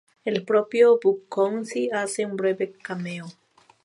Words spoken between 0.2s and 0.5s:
El